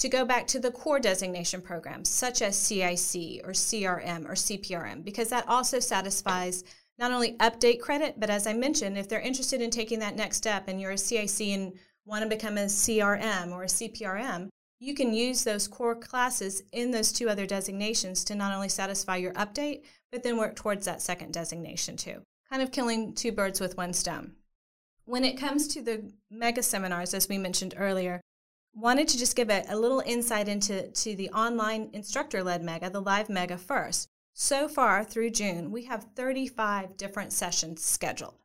to 0.01 0.09
go 0.09 0.25
back 0.25 0.47
to 0.47 0.59
the 0.59 0.71
core 0.71 0.99
designation 0.99 1.61
programs, 1.61 2.09
such 2.09 2.41
as 2.41 2.57
CIC 2.59 3.43
or 3.45 3.53
CRM 3.53 4.25
or 4.25 4.33
CPRM, 4.33 5.05
because 5.05 5.29
that 5.29 5.47
also 5.47 5.79
satisfies 5.79 6.65
not 6.99 7.13
only 7.13 7.35
update 7.35 7.81
credit, 7.81 8.19
but 8.19 8.31
as 8.31 8.47
I 8.47 8.55
mentioned, 8.55 8.97
if 8.97 9.09
they're 9.09 9.21
interested 9.21 9.61
in 9.61 9.71
taking 9.71 9.99
that 10.01 10.17
next 10.17 10.39
step 10.39 10.69
and 10.69 10.81
you're 10.81 10.93
a 10.93 10.99
CIC 10.99 11.49
and 11.49 11.75
want 12.07 12.23
to 12.23 12.29
become 12.29 12.57
a 12.57 12.65
CRM 12.65 13.53
or 13.53 13.65
a 13.65 13.67
CPRM, 13.67 14.49
you 14.81 14.95
can 14.95 15.13
use 15.13 15.45
those 15.45 15.69
core 15.69 15.95
classes 15.95 16.63
in 16.73 16.91
those 16.91 17.13
two 17.13 17.29
other 17.29 17.45
designations 17.45 18.25
to 18.25 18.35
not 18.35 18.55
only 18.55 18.71
satisfy 18.71 19.17
your 19.17 19.35
update, 19.35 19.83
but 20.11 20.23
then 20.23 20.39
work 20.39 20.57
towards 20.57 20.87
that 20.87 21.03
second 21.03 21.35
designation 21.35 21.97
too. 21.97 22.23
Kind 22.49 22.63
of 22.63 22.73
killing 22.73 23.15
two 23.15 23.33
birds 23.33 23.61
with 23.61 23.77
one 23.77 23.93
stone. 23.93 24.33
When 25.05 25.25
it 25.25 25.37
comes 25.37 25.69
to 25.69 25.83
the 25.83 26.11
mega 26.31 26.63
seminars, 26.63 27.13
as 27.13 27.29
we 27.29 27.37
mentioned 27.37 27.75
earlier, 27.77 28.23
wanted 28.75 29.09
to 29.09 29.19
just 29.19 29.37
give 29.37 29.51
a, 29.51 29.65
a 29.69 29.77
little 29.77 30.03
insight 30.07 30.49
into 30.49 30.89
to 30.89 31.17
the 31.17 31.31
online 31.31 31.91
instructor 31.93 32.43
led 32.43 32.63
mega, 32.63 32.91
the 32.91 33.01
live 33.01 33.29
mega 33.29 33.59
first. 33.59 34.09
So 34.33 34.69
far 34.69 35.05
through 35.05 35.31
June, 35.31 35.71
we 35.71 35.85
have 35.85 36.07
35 36.15 36.97
different 36.97 37.33
sessions 37.33 37.83
scheduled. 37.83 38.37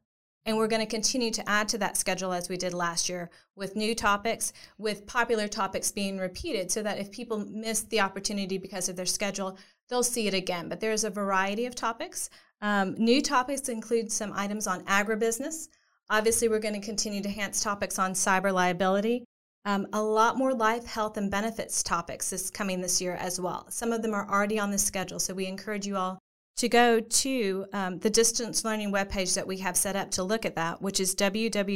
And 0.48 0.58
we're 0.58 0.68
going 0.68 0.82
to 0.82 0.86
continue 0.86 1.32
to 1.32 1.50
add 1.50 1.68
to 1.70 1.78
that 1.80 1.98
schedule 1.98 2.32
as 2.32 2.50
we 2.50 2.58
did 2.58 2.74
last 2.74 3.10
year 3.10 3.32
with 3.56 3.76
new 3.76 3.96
topics, 3.96 4.54
with 4.78 5.08
popular 5.08 5.48
topics 5.48 5.92
being 5.92 6.20
repeated 6.20 6.72
so 6.72 6.84
that 6.84 7.00
if 7.00 7.12
people 7.12 7.40
miss 7.50 7.82
the 7.82 8.02
opportunity 8.02 8.60
because 8.60 8.88
of 8.88 8.96
their 8.96 9.08
schedule, 9.08 9.58
they'll 9.90 10.04
see 10.04 10.28
it 10.28 10.36
again. 10.36 10.70
But 10.70 10.80
there's 10.80 11.04
a 11.04 11.10
variety 11.10 11.66
of 11.66 11.74
topics. 11.74 12.30
Um, 12.62 12.94
new 12.96 13.22
topics 13.22 13.70
include 13.70 14.12
some 14.12 14.34
items 14.36 14.68
on 14.68 14.84
agribusiness. 14.86 15.68
Obviously, 16.12 16.48
we're 16.48 16.60
going 16.60 16.80
to 16.80 16.86
continue 16.86 17.22
to 17.22 17.30
enhance 17.30 17.64
topics 17.64 17.98
on 17.98 18.14
cyber 18.14 18.54
liability. 18.54 19.26
Um, 19.66 19.88
a 19.94 20.02
lot 20.02 20.38
more 20.38 20.54
life, 20.54 20.86
health, 20.86 21.18
and 21.18 21.32
benefits 21.32 21.82
topics 21.82 22.32
is 22.32 22.52
coming 22.52 22.82
this 22.82 23.02
year 23.02 23.16
as 23.16 23.42
well. 23.42 23.66
Some 23.70 23.92
of 23.92 24.04
them 24.04 24.14
are 24.14 24.30
already 24.30 24.60
on 24.60 24.70
the 24.70 24.78
schedule, 24.78 25.20
so 25.20 25.34
we 25.34 25.48
encourage 25.48 25.88
you 25.88 25.98
all 25.98 26.20
to 26.58 26.70
go 26.70 27.00
to 27.00 27.66
um, 27.74 27.98
the 28.00 28.10
distance 28.10 28.64
learning 28.64 28.92
webpage 28.92 29.34
that 29.36 29.48
we 29.48 29.58
have 29.58 29.76
set 29.76 29.96
up 29.96 30.12
to 30.12 30.24
look 30.24 30.46
at 30.46 30.56
that, 30.56 30.82
which 30.84 31.00
is 31.00 31.16
www.scic.com 31.16 31.68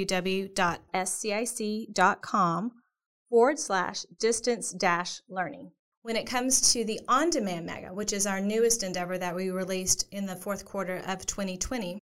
forward 3.30 3.60
slash 3.60 4.06
distance 4.20 4.72
dash 4.72 5.22
learning. 5.28 5.72
When 6.04 6.16
it 6.16 6.26
comes 6.26 6.74
to 6.74 6.86
the 6.86 7.02
on 7.08 7.30
demand 7.30 7.66
mega, 7.66 7.94
which 7.94 8.14
is 8.14 8.26
our 8.26 8.40
newest 8.40 8.84
endeavor 8.84 9.18
that 9.18 9.36
we 9.36 9.50
released 9.50 10.08
in 10.12 10.26
the 10.26 10.36
fourth 10.36 10.64
quarter 10.64 11.02
of 11.06 11.26
2020, 11.26 12.00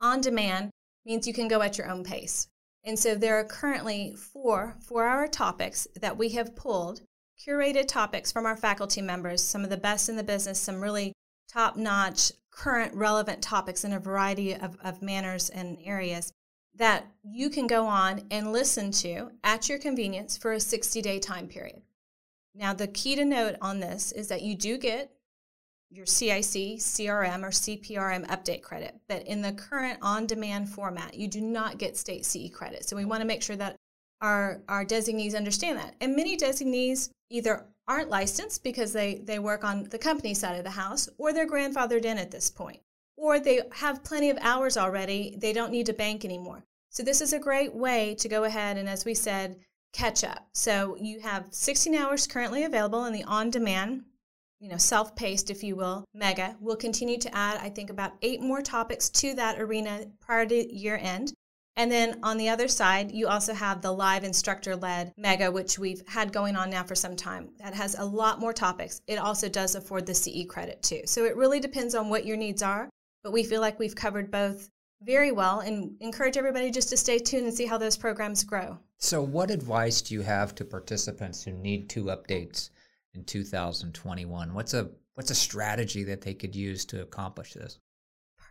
on 0.00 0.20
demand 0.20 0.70
means 1.04 1.26
you 1.26 1.34
can 1.34 1.48
go 1.48 1.60
at 1.62 1.76
your 1.76 1.90
own 1.90 2.04
pace. 2.04 2.46
And 2.84 2.98
so 2.98 3.14
there 3.14 3.38
are 3.38 3.44
currently 3.44 4.14
four 4.14 4.76
four 4.80 5.06
hour 5.06 5.28
topics 5.28 5.86
that 6.00 6.18
we 6.18 6.30
have 6.30 6.56
pulled, 6.56 7.02
curated 7.38 7.86
topics 7.86 8.32
from 8.32 8.44
our 8.44 8.56
faculty 8.56 9.00
members, 9.00 9.42
some 9.42 9.62
of 9.64 9.70
the 9.70 9.76
best 9.76 10.08
in 10.08 10.16
the 10.16 10.24
business, 10.24 10.58
some 10.58 10.80
really 10.80 11.12
top 11.52 11.76
notch, 11.76 12.32
current, 12.50 12.94
relevant 12.94 13.42
topics 13.42 13.84
in 13.84 13.92
a 13.92 14.00
variety 14.00 14.54
of, 14.54 14.76
of 14.82 15.02
manners 15.02 15.48
and 15.50 15.78
areas 15.84 16.32
that 16.74 17.06
you 17.22 17.50
can 17.50 17.66
go 17.66 17.86
on 17.86 18.22
and 18.30 18.52
listen 18.52 18.90
to 18.90 19.30
at 19.44 19.68
your 19.68 19.78
convenience 19.78 20.36
for 20.36 20.52
a 20.52 20.60
60 20.60 21.02
day 21.02 21.18
time 21.18 21.46
period. 21.46 21.82
Now, 22.54 22.74
the 22.74 22.86
key 22.86 23.16
to 23.16 23.24
note 23.24 23.56
on 23.60 23.80
this 23.80 24.12
is 24.12 24.28
that 24.28 24.42
you 24.42 24.54
do 24.54 24.76
get 24.76 25.10
your 25.92 26.06
CIC, 26.06 26.78
CRM, 26.78 27.42
or 27.42 27.50
CPRM 27.50 28.26
update 28.28 28.62
credit, 28.62 28.94
but 29.08 29.26
in 29.26 29.42
the 29.42 29.52
current 29.52 29.98
on 30.00 30.26
demand 30.26 30.68
format, 30.68 31.14
you 31.14 31.28
do 31.28 31.40
not 31.40 31.78
get 31.78 31.96
state 31.96 32.24
CE 32.24 32.48
credit. 32.50 32.88
So 32.88 32.96
we 32.96 33.04
want 33.04 33.20
to 33.20 33.26
make 33.26 33.42
sure 33.42 33.56
that 33.56 33.76
our, 34.22 34.62
our 34.68 34.84
designees 34.84 35.34
understand 35.34 35.78
that. 35.78 35.94
And 36.00 36.16
many 36.16 36.36
designees 36.36 37.10
either 37.28 37.66
aren't 37.86 38.08
licensed 38.08 38.64
because 38.64 38.92
they, 38.92 39.16
they 39.16 39.38
work 39.38 39.64
on 39.64 39.84
the 39.84 39.98
company 39.98 40.32
side 40.32 40.56
of 40.56 40.64
the 40.64 40.70
house, 40.70 41.08
or 41.18 41.32
they're 41.32 41.48
grandfathered 41.48 42.04
in 42.04 42.16
at 42.16 42.30
this 42.30 42.48
point, 42.48 42.80
or 43.16 43.38
they 43.38 43.60
have 43.72 44.04
plenty 44.04 44.30
of 44.30 44.38
hours 44.40 44.76
already. 44.76 45.34
They 45.36 45.52
don't 45.52 45.72
need 45.72 45.86
to 45.86 45.92
bank 45.92 46.24
anymore. 46.24 46.64
So, 46.88 47.02
this 47.02 47.20
is 47.20 47.32
a 47.32 47.38
great 47.38 47.74
way 47.74 48.14
to 48.16 48.28
go 48.28 48.44
ahead 48.44 48.76
and, 48.76 48.88
as 48.88 49.04
we 49.04 49.14
said, 49.14 49.56
catch 49.92 50.24
up. 50.24 50.46
So, 50.52 50.96
you 51.00 51.20
have 51.20 51.46
16 51.50 51.94
hours 51.94 52.26
currently 52.26 52.64
available 52.64 53.04
in 53.06 53.12
the 53.12 53.24
on 53.24 53.50
demand, 53.50 54.04
you 54.62 54.68
know, 54.68 54.76
self 54.76 55.16
paced, 55.16 55.50
if 55.50 55.64
you 55.64 55.74
will, 55.74 56.04
mega. 56.14 56.56
We'll 56.60 56.76
continue 56.76 57.18
to 57.18 57.36
add, 57.36 57.58
I 57.60 57.68
think, 57.68 57.90
about 57.90 58.12
eight 58.22 58.40
more 58.40 58.62
topics 58.62 59.10
to 59.10 59.34
that 59.34 59.60
arena 59.60 60.06
prior 60.20 60.46
to 60.46 60.74
year 60.74 60.96
end. 61.02 61.34
And 61.76 61.90
then 61.90 62.20
on 62.22 62.36
the 62.36 62.48
other 62.48 62.68
side, 62.68 63.10
you 63.10 63.26
also 63.26 63.54
have 63.54 63.82
the 63.82 63.90
live 63.90 64.22
instructor 64.22 64.76
led 64.76 65.12
mega, 65.16 65.50
which 65.50 65.80
we've 65.80 66.02
had 66.06 66.32
going 66.32 66.54
on 66.54 66.70
now 66.70 66.84
for 66.84 66.94
some 66.94 67.16
time. 67.16 67.48
That 67.58 67.74
has 67.74 67.96
a 67.98 68.04
lot 68.04 68.38
more 68.38 68.52
topics. 68.52 69.00
It 69.08 69.16
also 69.16 69.48
does 69.48 69.74
afford 69.74 70.06
the 70.06 70.14
CE 70.14 70.46
credit 70.48 70.80
too. 70.82 71.00
So 71.06 71.24
it 71.24 71.34
really 71.36 71.58
depends 71.58 71.96
on 71.96 72.08
what 72.08 72.24
your 72.24 72.36
needs 72.36 72.62
are, 72.62 72.88
but 73.24 73.32
we 73.32 73.42
feel 73.42 73.62
like 73.62 73.80
we've 73.80 73.96
covered 73.96 74.30
both 74.30 74.68
very 75.02 75.32
well 75.32 75.60
and 75.60 75.96
encourage 76.00 76.36
everybody 76.36 76.70
just 76.70 76.90
to 76.90 76.96
stay 76.96 77.18
tuned 77.18 77.46
and 77.46 77.54
see 77.54 77.66
how 77.66 77.78
those 77.78 77.96
programs 77.96 78.44
grow. 78.44 78.78
So, 78.98 79.20
what 79.20 79.50
advice 79.50 80.02
do 80.02 80.14
you 80.14 80.20
have 80.20 80.54
to 80.54 80.64
participants 80.64 81.42
who 81.42 81.50
need 81.50 81.88
two 81.88 82.04
updates 82.04 82.70
in 83.14 83.24
2021? 83.24 84.54
What's 84.54 84.74
a 84.74 84.90
what's 85.14 85.30
a 85.30 85.34
strategy 85.34 86.04
that 86.04 86.22
they 86.22 86.34
could 86.34 86.54
use 86.54 86.84
to 86.86 87.02
accomplish 87.02 87.54
this? 87.54 87.78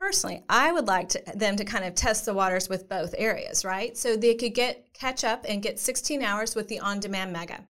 personally, 0.01 0.43
I 0.49 0.71
would 0.71 0.87
like 0.87 1.09
to, 1.09 1.23
them 1.35 1.55
to 1.55 1.63
kind 1.63 1.85
of 1.85 1.93
test 1.93 2.25
the 2.25 2.33
waters 2.33 2.67
with 2.67 2.89
both 2.89 3.13
areas, 3.17 3.63
right? 3.63 3.95
So 3.95 4.17
they 4.17 4.33
could 4.33 4.55
get 4.55 4.87
catch 4.93 5.23
up 5.23 5.45
and 5.47 5.61
get 5.61 5.79
16 5.79 6.23
hours 6.23 6.55
with 6.55 6.67
the 6.67 6.79
on-demand 6.79 7.31
mega. 7.31 7.65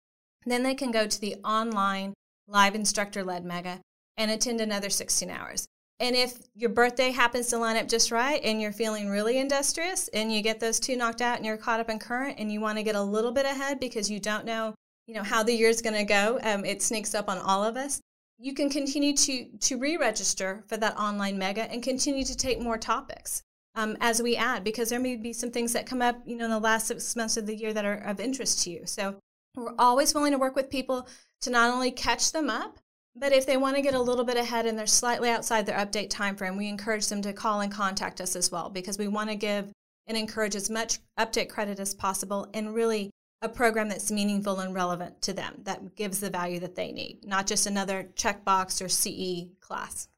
Then 0.44 0.64
they 0.64 0.74
can 0.74 0.90
go 0.90 1.06
to 1.06 1.20
the 1.20 1.36
online 1.44 2.14
live 2.48 2.74
instructor-led 2.74 3.44
mega 3.44 3.80
and 4.16 4.30
attend 4.30 4.60
another 4.60 4.90
16 4.90 5.30
hours. 5.30 5.66
And 6.00 6.16
if 6.16 6.36
your 6.54 6.70
birthday 6.70 7.10
happens 7.10 7.46
to 7.48 7.58
line 7.58 7.76
up 7.76 7.88
just 7.88 8.10
right 8.10 8.40
and 8.42 8.60
you're 8.60 8.72
feeling 8.72 9.08
really 9.08 9.38
industrious 9.38 10.08
and 10.08 10.32
you 10.32 10.42
get 10.42 10.60
those 10.60 10.80
two 10.80 10.96
knocked 10.96 11.22
out 11.22 11.36
and 11.36 11.46
you're 11.46 11.56
caught 11.56 11.80
up 11.80 11.88
in 11.88 11.98
current 11.98 12.38
and 12.38 12.52
you 12.52 12.60
want 12.60 12.76
to 12.76 12.84
get 12.84 12.96
a 12.96 13.02
little 13.02 13.32
bit 13.32 13.46
ahead 13.46 13.80
because 13.80 14.10
you 14.10 14.20
don't 14.20 14.44
know, 14.44 14.74
you 15.06 15.14
know, 15.14 15.22
how 15.22 15.42
the 15.42 15.52
year's 15.52 15.82
going 15.82 15.94
to 15.94 16.04
go, 16.04 16.38
um, 16.42 16.64
it 16.64 16.82
sneaks 16.82 17.14
up 17.14 17.28
on 17.28 17.38
all 17.38 17.62
of 17.64 17.76
us. 17.76 18.00
You 18.38 18.52
can 18.54 18.68
continue 18.68 19.16
to 19.16 19.46
to 19.60 19.78
re-register 19.78 20.62
for 20.66 20.76
that 20.76 20.98
online 20.98 21.38
mega 21.38 21.70
and 21.70 21.82
continue 21.82 22.24
to 22.24 22.36
take 22.36 22.60
more 22.60 22.76
topics 22.76 23.42
um, 23.74 23.96
as 24.00 24.20
we 24.20 24.36
add 24.36 24.62
because 24.62 24.90
there 24.90 25.00
may 25.00 25.16
be 25.16 25.32
some 25.32 25.50
things 25.50 25.72
that 25.72 25.86
come 25.86 26.02
up 26.02 26.20
you 26.26 26.36
know 26.36 26.44
in 26.44 26.50
the 26.50 26.58
last 26.58 26.86
six 26.88 27.16
months 27.16 27.38
of 27.38 27.46
the 27.46 27.56
year 27.56 27.72
that 27.72 27.86
are 27.86 27.94
of 27.94 28.20
interest 28.20 28.62
to 28.64 28.70
you. 28.70 28.82
So 28.84 29.16
we're 29.54 29.74
always 29.78 30.14
willing 30.14 30.32
to 30.32 30.38
work 30.38 30.54
with 30.54 30.68
people 30.68 31.08
to 31.40 31.50
not 31.50 31.72
only 31.72 31.90
catch 31.90 32.32
them 32.32 32.50
up 32.50 32.78
but 33.18 33.32
if 33.32 33.46
they 33.46 33.56
want 33.56 33.76
to 33.76 33.82
get 33.82 33.94
a 33.94 34.00
little 34.00 34.26
bit 34.26 34.36
ahead 34.36 34.66
and 34.66 34.78
they're 34.78 34.86
slightly 34.86 35.30
outside 35.30 35.64
their 35.64 35.78
update 35.78 36.10
time 36.10 36.36
frame 36.36 36.56
we 36.56 36.68
encourage 36.68 37.08
them 37.08 37.22
to 37.22 37.32
call 37.32 37.62
and 37.62 37.72
contact 37.72 38.20
us 38.20 38.36
as 38.36 38.50
well 38.50 38.68
because 38.68 38.98
we 38.98 39.08
want 39.08 39.30
to 39.30 39.36
give 39.36 39.72
and 40.06 40.16
encourage 40.18 40.54
as 40.54 40.68
much 40.68 40.98
update 41.18 41.48
credit 41.48 41.80
as 41.80 41.94
possible 41.94 42.46
and 42.52 42.74
really 42.74 43.10
a 43.46 43.48
program 43.48 43.88
that's 43.88 44.10
meaningful 44.10 44.60
and 44.60 44.74
relevant 44.74 45.22
to 45.22 45.32
them 45.32 45.60
that 45.62 45.94
gives 45.94 46.20
the 46.20 46.28
value 46.28 46.60
that 46.60 46.74
they 46.74 46.92
need, 46.92 47.24
not 47.24 47.46
just 47.46 47.66
another 47.66 48.08
checkbox 48.14 48.84
or 48.84 48.88
CE 48.88 49.48
class. 49.60 50.08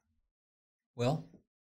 Well, 0.95 1.23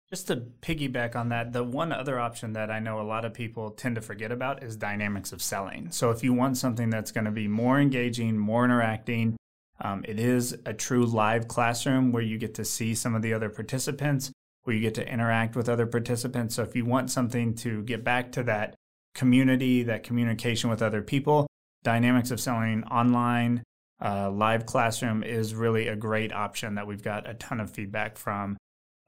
just 0.09 0.29
to 0.29 0.37
piggyback 0.63 1.15
on 1.15 1.29
that, 1.29 1.53
the 1.53 1.63
one 1.63 1.93
other 1.93 2.19
option 2.19 2.53
that 2.55 2.71
I 2.71 2.79
know 2.79 3.01
a 3.01 3.03
lot 3.03 3.25
of 3.25 3.35
people 3.35 3.71
tend 3.71 3.97
to 3.97 4.01
forget 4.01 4.33
about 4.33 4.63
is 4.63 4.77
dynamics 4.77 5.33
of 5.33 5.43
selling. 5.43 5.91
So 5.91 6.11
if 6.11 6.25
you 6.25 6.33
want 6.33 6.57
something 6.57 6.89
that's 6.89 7.13
going 7.13 7.27
to 7.27 7.31
be 7.31 7.49
more 7.49 7.81
engaging, 7.81 8.39
more 8.39 8.65
interacting, 8.65 9.37
um, 9.81 10.05
it 10.07 10.19
is 10.19 10.57
a 10.65 10.73
true 10.73 11.05
live 11.05 11.49
classroom 11.49 12.13
where 12.13 12.23
you 12.23 12.39
get 12.39 12.55
to 12.55 12.65
see 12.65 12.95
some 12.95 13.15
of 13.15 13.23
the 13.23 13.33
other 13.35 13.49
participants, 13.49 14.31
where 14.65 14.77
you 14.77 14.83
get 14.83 14.95
to 14.95 15.13
interact 15.13 15.57
with 15.57 15.69
other 15.69 15.87
participants. 15.87 16.55
So 16.55 16.63
if 16.63 16.77
you 16.77 16.85
want 16.85 17.11
something 17.11 17.55
to 17.57 17.83
get 17.83 18.05
back 18.05 18.33
to 18.33 18.43
that 18.45 18.75
community, 19.15 19.83
that 19.85 20.03
communication 20.03 20.71
with 20.71 20.83
other 20.83 21.03
people. 21.03 21.47
Dynamics 21.83 22.31
of 22.31 22.41
selling 22.41 22.85
online, 22.85 23.63
uh, 24.03 24.31
live 24.31 24.67
classroom 24.67 25.23
is 25.23 25.55
really 25.55 25.89
a 25.89 25.97
great 25.97 26.33
option 26.33 26.75
that 26.75 26.87
we've 26.87 27.03
got 27.03 27.29
a 27.29 27.35
ton 27.35 27.61
of 27.61 27.71
feedback 27.71 28.17
from 28.17 28.57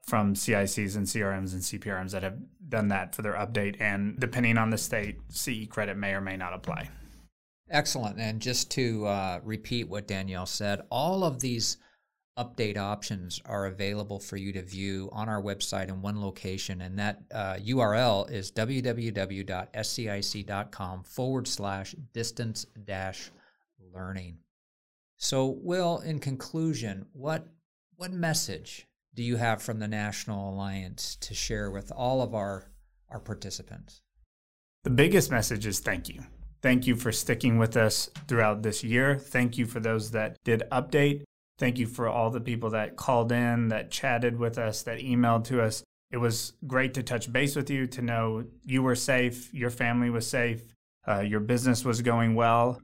from 0.05 0.33
CICs 0.33 0.97
and 0.97 1.05
CRMs 1.05 1.53
and 1.53 1.61
CPRMs 1.61 2.11
that 2.11 2.23
have 2.23 2.37
done 2.67 2.89
that 2.89 3.15
for 3.15 3.21
their 3.21 3.35
update. 3.35 3.79
And 3.79 4.19
depending 4.19 4.57
on 4.57 4.69
the 4.69 4.77
state, 4.77 5.19
CE 5.29 5.65
credit 5.69 5.95
may 5.95 6.13
or 6.13 6.19
may 6.19 6.35
not 6.35 6.53
apply. 6.53 6.89
Excellent. 7.69 8.19
And 8.19 8.41
just 8.41 8.69
to 8.71 9.05
uh, 9.05 9.39
repeat 9.43 9.87
what 9.87 10.07
Danielle 10.07 10.45
said, 10.45 10.81
all 10.89 11.23
of 11.23 11.39
these 11.39 11.77
update 12.37 12.77
options 12.77 13.41
are 13.45 13.65
available 13.67 14.19
for 14.19 14.37
you 14.37 14.51
to 14.53 14.61
view 14.61 15.09
on 15.11 15.29
our 15.29 15.41
website 15.41 15.89
in 15.89 16.01
one 16.01 16.21
location, 16.21 16.81
and 16.81 16.97
that 16.99 17.21
uh, 17.33 17.55
URL 17.55 18.29
is 18.31 18.51
www.scic.com 18.51 19.43
forward 21.03 21.47
slash 21.47 21.95
distance 22.13 22.65
dash 22.85 23.31
learning. 23.93 24.37
So, 25.17 25.57
Will, 25.61 25.99
in 25.99 26.19
conclusion, 26.19 27.05
what 27.13 27.47
what 27.95 28.11
message 28.11 28.87
do 29.13 29.23
you 29.23 29.35
have 29.37 29.61
from 29.61 29.79
the 29.79 29.87
National 29.87 30.49
Alliance 30.49 31.15
to 31.21 31.33
share 31.33 31.69
with 31.69 31.91
all 31.91 32.21
of 32.21 32.33
our 32.33 32.71
our 33.09 33.19
participants? 33.19 34.01
The 34.83 34.89
biggest 34.89 35.31
message 35.31 35.65
is 35.65 35.79
thank 35.79 36.09
you. 36.09 36.23
Thank 36.61 36.87
you 36.87 36.95
for 36.95 37.11
sticking 37.11 37.57
with 37.57 37.77
us 37.77 38.09
throughout 38.27 38.63
this 38.63 38.83
year. 38.83 39.17
Thank 39.17 39.57
you 39.57 39.65
for 39.65 39.79
those 39.79 40.11
that 40.11 40.37
did 40.43 40.63
update. 40.71 41.23
Thank 41.57 41.77
you 41.77 41.87
for 41.87 42.07
all 42.07 42.29
the 42.29 42.41
people 42.41 42.71
that 42.71 42.95
called 42.95 43.31
in, 43.31 43.69
that 43.69 43.91
chatted 43.91 44.37
with 44.37 44.57
us, 44.57 44.83
that 44.83 44.99
emailed 44.99 45.45
to 45.45 45.61
us. 45.61 45.83
It 46.11 46.17
was 46.17 46.53
great 46.67 46.93
to 46.95 47.03
touch 47.03 47.31
base 47.31 47.55
with 47.55 47.69
you, 47.69 47.87
to 47.87 48.01
know 48.01 48.45
you 48.65 48.83
were 48.83 48.95
safe, 48.95 49.53
your 49.53 49.69
family 49.69 50.09
was 50.09 50.27
safe, 50.27 50.61
uh, 51.07 51.21
your 51.21 51.39
business 51.39 51.83
was 51.83 52.01
going 52.01 52.35
well. 52.35 52.81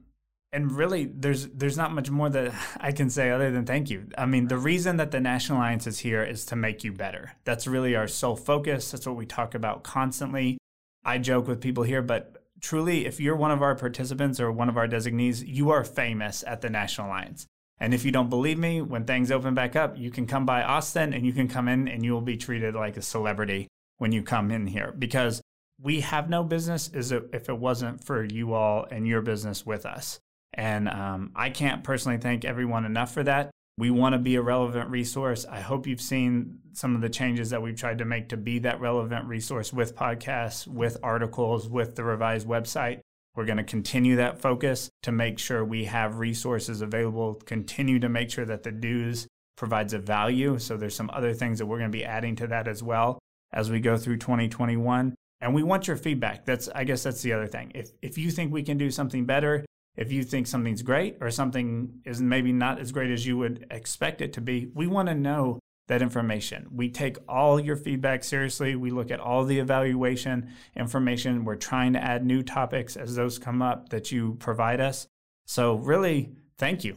And 0.52 0.72
really, 0.72 1.04
there's 1.04 1.46
there's 1.48 1.76
not 1.76 1.92
much 1.92 2.10
more 2.10 2.28
that 2.28 2.52
I 2.80 2.92
can 2.92 3.08
say 3.08 3.30
other 3.30 3.50
than 3.52 3.66
thank 3.66 3.88
you. 3.88 4.08
I 4.18 4.26
mean, 4.26 4.48
the 4.48 4.58
reason 4.58 4.96
that 4.96 5.12
the 5.12 5.20
National 5.20 5.58
Alliance 5.58 5.86
is 5.86 6.00
here 6.00 6.24
is 6.24 6.44
to 6.46 6.56
make 6.56 6.82
you 6.82 6.92
better. 6.92 7.32
That's 7.44 7.66
really 7.66 7.94
our 7.94 8.08
sole 8.08 8.36
focus. 8.36 8.90
That's 8.90 9.06
what 9.06 9.16
we 9.16 9.26
talk 9.26 9.54
about 9.54 9.84
constantly. 9.84 10.58
I 11.04 11.18
joke 11.18 11.46
with 11.46 11.60
people 11.60 11.84
here, 11.84 12.02
but 12.02 12.44
truly, 12.60 13.06
if 13.06 13.20
you're 13.20 13.36
one 13.36 13.52
of 13.52 13.62
our 13.62 13.74
participants 13.74 14.40
or 14.40 14.50
one 14.50 14.68
of 14.68 14.76
our 14.76 14.88
designees, 14.88 15.42
you 15.42 15.70
are 15.70 15.84
famous 15.84 16.44
at 16.46 16.60
the 16.60 16.68
National 16.70 17.06
Alliance. 17.06 17.46
And 17.80 17.94
if 17.94 18.04
you 18.04 18.12
don't 18.12 18.28
believe 18.28 18.58
me, 18.58 18.82
when 18.82 19.04
things 19.04 19.30
open 19.30 19.54
back 19.54 19.74
up, 19.74 19.98
you 19.98 20.10
can 20.10 20.26
come 20.26 20.44
by 20.44 20.62
Austin 20.62 21.14
and 21.14 21.24
you 21.24 21.32
can 21.32 21.48
come 21.48 21.66
in 21.66 21.88
and 21.88 22.04
you 22.04 22.12
will 22.12 22.20
be 22.20 22.36
treated 22.36 22.74
like 22.74 22.98
a 22.98 23.02
celebrity 23.02 23.68
when 23.96 24.12
you 24.12 24.22
come 24.22 24.50
in 24.50 24.66
here 24.66 24.94
because 24.98 25.40
we 25.82 26.00
have 26.00 26.28
no 26.28 26.44
business 26.44 26.88
is 26.88 27.10
if 27.10 27.48
it 27.48 27.58
wasn't 27.58 28.04
for 28.04 28.22
you 28.22 28.52
all 28.52 28.86
and 28.90 29.06
your 29.06 29.22
business 29.22 29.64
with 29.64 29.86
us. 29.86 30.20
And 30.52 30.88
um, 30.88 31.32
I 31.34 31.50
can't 31.50 31.82
personally 31.82 32.18
thank 32.18 32.44
everyone 32.44 32.84
enough 32.84 33.14
for 33.14 33.22
that. 33.22 33.50
We 33.78 33.90
want 33.90 34.12
to 34.12 34.18
be 34.18 34.34
a 34.34 34.42
relevant 34.42 34.90
resource. 34.90 35.46
I 35.48 35.60
hope 35.60 35.86
you've 35.86 36.02
seen 36.02 36.58
some 36.72 36.94
of 36.94 37.00
the 37.00 37.08
changes 37.08 37.48
that 37.50 37.62
we've 37.62 37.76
tried 37.76 37.98
to 37.98 38.04
make 38.04 38.28
to 38.28 38.36
be 38.36 38.58
that 38.58 38.80
relevant 38.80 39.24
resource 39.24 39.72
with 39.72 39.96
podcasts, 39.96 40.66
with 40.66 40.98
articles, 41.02 41.66
with 41.66 41.96
the 41.96 42.04
revised 42.04 42.46
website. 42.46 43.00
We're 43.34 43.44
going 43.44 43.58
to 43.58 43.64
continue 43.64 44.16
that 44.16 44.40
focus 44.40 44.90
to 45.02 45.12
make 45.12 45.38
sure 45.38 45.64
we 45.64 45.84
have 45.84 46.18
resources 46.18 46.82
available, 46.82 47.34
continue 47.34 47.98
to 48.00 48.08
make 48.08 48.30
sure 48.30 48.44
that 48.44 48.64
the 48.64 48.72
dues 48.72 49.28
provides 49.56 49.92
a 49.92 49.98
value. 49.98 50.58
So 50.58 50.76
there's 50.76 50.96
some 50.96 51.10
other 51.12 51.32
things 51.32 51.58
that 51.58 51.66
we're 51.66 51.78
going 51.78 51.92
to 51.92 51.96
be 51.96 52.04
adding 52.04 52.34
to 52.36 52.46
that 52.48 52.66
as 52.66 52.82
well 52.82 53.18
as 53.52 53.70
we 53.70 53.80
go 53.80 53.96
through 53.96 54.18
2021. 54.18 55.14
And 55.42 55.54
we 55.54 55.62
want 55.62 55.86
your 55.86 55.96
feedback. 55.96 56.44
That's 56.44 56.68
I 56.68 56.84
guess 56.84 57.02
that's 57.02 57.22
the 57.22 57.32
other 57.32 57.46
thing. 57.46 57.72
If 57.74 57.90
if 58.02 58.18
you 58.18 58.30
think 58.30 58.52
we 58.52 58.62
can 58.62 58.76
do 58.76 58.90
something 58.90 59.24
better, 59.24 59.64
if 59.96 60.12
you 60.12 60.22
think 60.22 60.46
something's 60.46 60.82
great 60.82 61.16
or 61.20 61.30
something 61.30 62.00
is 62.04 62.20
maybe 62.20 62.52
not 62.52 62.78
as 62.78 62.92
great 62.92 63.10
as 63.10 63.26
you 63.26 63.38
would 63.38 63.66
expect 63.70 64.20
it 64.20 64.32
to 64.34 64.40
be, 64.40 64.70
we 64.74 64.86
want 64.86 65.08
to 65.08 65.14
know 65.14 65.58
that 65.90 66.02
information. 66.02 66.68
We 66.72 66.88
take 66.88 67.18
all 67.28 67.58
your 67.58 67.74
feedback 67.76 68.22
seriously. 68.22 68.76
We 68.76 68.92
look 68.92 69.10
at 69.10 69.18
all 69.18 69.44
the 69.44 69.58
evaluation 69.58 70.48
information. 70.76 71.44
We're 71.44 71.56
trying 71.56 71.94
to 71.94 72.02
add 72.02 72.24
new 72.24 72.44
topics 72.44 72.96
as 72.96 73.16
those 73.16 73.40
come 73.40 73.60
up 73.60 73.88
that 73.88 74.12
you 74.12 74.36
provide 74.38 74.80
us. 74.80 75.08
So, 75.46 75.74
really, 75.74 76.30
thank 76.58 76.84
you. 76.84 76.96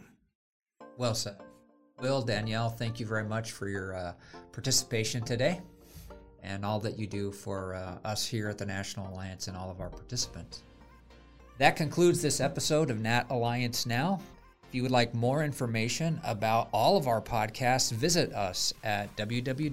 Well 0.96 1.16
said. 1.16 1.38
Will, 2.02 2.22
Danielle, 2.22 2.70
thank 2.70 3.00
you 3.00 3.08
very 3.08 3.24
much 3.24 3.52
for 3.52 3.68
your 3.68 3.96
uh, 3.96 4.14
participation 4.52 5.24
today 5.24 5.60
and 6.44 6.64
all 6.64 6.80
that 6.82 7.00
you 7.00 7.08
do 7.08 7.32
for 7.32 7.74
uh, 7.74 7.98
us 8.08 8.28
here 8.28 8.48
at 8.48 8.60
the 8.60 8.66
National 8.66 9.12
Alliance 9.12 9.48
and 9.48 9.58
all 9.58 9.72
of 9.72 9.82
our 9.82 9.90
participants. 9.90 10.62
That 11.58 11.76
concludes 11.76 12.22
this 12.22 12.40
episode 12.40 12.92
of 12.92 13.00
Nat 13.00 13.26
Alliance 13.32 13.88
Now. 13.88 14.20
If 14.74 14.78
you 14.78 14.82
would 14.82 14.92
like 14.92 15.14
more 15.14 15.44
information 15.44 16.20
about 16.24 16.68
all 16.72 16.98
of 16.98 17.08
our 17.08 17.22
podcasts, 17.22 17.92
visit 17.92 18.34
us 18.34 18.74
at 18.84 19.16
www.scic.com. 19.16 19.70